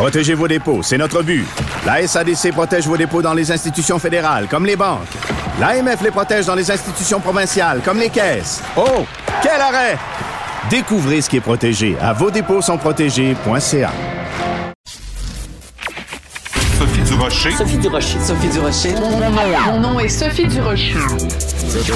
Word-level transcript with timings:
Protégez 0.00 0.32
vos 0.32 0.48
dépôts, 0.48 0.82
c'est 0.82 0.96
notre 0.96 1.22
but. 1.22 1.44
La 1.84 2.06
SADC 2.06 2.52
protège 2.52 2.86
vos 2.86 2.96
dépôts 2.96 3.20
dans 3.20 3.34
les 3.34 3.52
institutions 3.52 3.98
fédérales, 3.98 4.46
comme 4.48 4.64
les 4.64 4.74
banques. 4.74 5.06
L'AMF 5.60 6.00
les 6.00 6.10
protège 6.10 6.46
dans 6.46 6.54
les 6.54 6.70
institutions 6.70 7.20
provinciales, 7.20 7.82
comme 7.84 7.98
les 7.98 8.08
caisses. 8.08 8.62
Oh, 8.78 9.04
quel 9.42 9.60
arrêt! 9.60 9.98
Découvrez 10.70 11.20
ce 11.20 11.28
qui 11.28 11.36
est 11.36 11.42
protégé 11.42 11.98
à 12.00 12.14
vos 12.14 12.30
dépôts 12.30 12.62
sont 12.62 12.78
protégés.ca. 12.78 13.92
Sophie 16.78 17.02
Durocher. 17.02 17.50
Sophie 17.50 17.76
Durocher. 17.76 18.20
Sophie 18.20 18.48
Durocher. 18.48 18.94
Mon 19.66 19.80
nom 19.80 20.00
est 20.00 20.08
Sophie 20.08 20.46
Durocher. 20.46 20.94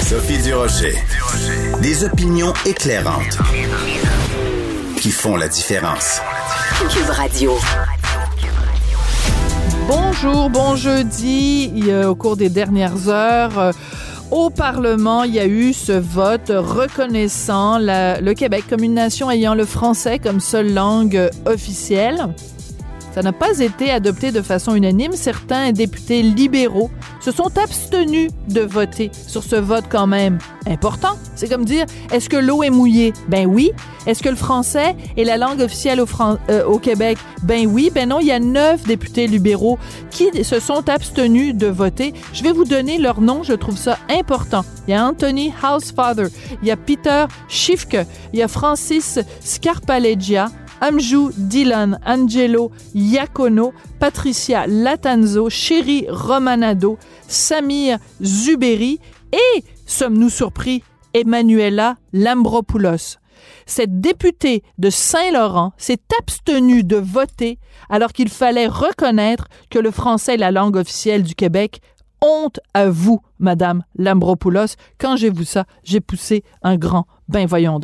Sophie 0.02 0.42
Durocher. 0.42 0.94
Des 1.80 2.04
opinions 2.04 2.52
éclairantes 2.66 3.38
qui 5.00 5.10
font 5.10 5.36
la 5.36 5.48
différence. 5.48 6.20
Cube 6.88 7.10
Radio. 7.10 7.58
Bonjour, 10.24 10.48
bon 10.48 10.74
jeudi. 10.74 11.70
A, 11.90 12.08
au 12.08 12.14
cours 12.14 12.38
des 12.38 12.48
dernières 12.48 13.10
heures, 13.10 13.58
euh, 13.58 13.72
au 14.30 14.48
Parlement, 14.48 15.24
il 15.24 15.34
y 15.34 15.38
a 15.38 15.46
eu 15.46 15.74
ce 15.74 15.92
vote 15.92 16.50
reconnaissant 16.50 17.78
le 17.78 18.32
Québec 18.32 18.64
comme 18.70 18.82
une 18.82 18.94
nation 18.94 19.30
ayant 19.30 19.54
le 19.54 19.66
français 19.66 20.18
comme 20.18 20.40
seule 20.40 20.72
langue 20.72 21.16
euh, 21.16 21.28
officielle. 21.44 22.28
Ça 23.14 23.22
n'a 23.22 23.32
pas 23.32 23.60
été 23.60 23.92
adopté 23.92 24.32
de 24.32 24.42
façon 24.42 24.74
unanime. 24.74 25.12
Certains 25.12 25.70
députés 25.70 26.20
libéraux 26.20 26.90
se 27.20 27.30
sont 27.30 27.56
abstenus 27.56 28.32
de 28.48 28.62
voter 28.62 29.12
sur 29.28 29.44
ce 29.44 29.54
vote 29.54 29.84
quand 29.88 30.08
même 30.08 30.38
important. 30.66 31.16
C'est 31.36 31.48
comme 31.48 31.64
dire, 31.64 31.86
est-ce 32.10 32.28
que 32.28 32.36
l'eau 32.36 32.64
est 32.64 32.70
mouillée? 32.70 33.12
Ben 33.28 33.46
oui. 33.46 33.70
Est-ce 34.08 34.20
que 34.20 34.28
le 34.28 34.34
français 34.34 34.96
est 35.16 35.22
la 35.22 35.36
langue 35.36 35.60
officielle 35.60 36.00
au, 36.00 36.08
euh, 36.50 36.78
Québec? 36.78 37.18
Ben 37.44 37.68
oui. 37.68 37.92
Ben 37.94 38.08
non, 38.08 38.18
il 38.18 38.26
y 38.26 38.32
a 38.32 38.40
neuf 38.40 38.82
députés 38.82 39.28
libéraux 39.28 39.78
qui 40.10 40.42
se 40.42 40.58
sont 40.58 40.88
abstenus 40.88 41.54
de 41.54 41.68
voter. 41.68 42.14
Je 42.32 42.42
vais 42.42 42.52
vous 42.52 42.64
donner 42.64 42.98
leur 42.98 43.20
nom, 43.20 43.44
je 43.44 43.52
trouve 43.52 43.78
ça 43.78 43.96
important. 44.10 44.64
Il 44.88 44.90
y 44.90 44.94
a 44.94 45.06
Anthony 45.06 45.52
Housefather, 45.62 46.26
il 46.62 46.68
y 46.68 46.72
a 46.72 46.76
Peter 46.76 47.26
Schiffke, 47.48 47.98
il 48.32 48.40
y 48.40 48.42
a 48.42 48.48
Francis 48.48 49.20
Scarpaleggia, 49.40 50.48
Amjou 50.84 51.30
Dylan, 51.38 51.98
Angelo 52.04 52.70
Iacono, 52.94 53.72
Patricia 53.98 54.66
Latanzo, 54.66 55.48
Chéri 55.48 56.04
Romanado, 56.10 56.98
Samir 57.26 57.96
Zuberi 58.22 59.00
et, 59.32 59.64
sommes-nous 59.86 60.28
surpris, 60.28 60.82
Emmanuela 61.14 61.96
Lambropoulos. 62.12 63.16
Cette 63.64 64.02
députée 64.02 64.62
de 64.76 64.90
Saint-Laurent 64.90 65.72
s'est 65.78 66.02
abstenue 66.20 66.84
de 66.84 66.96
voter 66.96 67.58
alors 67.88 68.12
qu'il 68.12 68.28
fallait 68.28 68.66
reconnaître 68.66 69.46
que 69.70 69.78
le 69.78 69.90
français 69.90 70.34
est 70.34 70.36
la 70.36 70.50
langue 70.50 70.76
officielle 70.76 71.22
du 71.22 71.34
Québec. 71.34 71.80
Honte 72.20 72.60
à 72.74 72.90
vous, 72.90 73.22
Madame 73.38 73.84
Lambropoulos. 73.96 74.76
Quand 74.98 75.16
j'ai 75.16 75.30
vu 75.30 75.46
ça, 75.46 75.64
j'ai 75.82 76.02
poussé 76.02 76.44
un 76.62 76.76
grand 76.76 77.06
ben 77.28 77.46
voyons 77.46 77.80
donc. 77.80 77.82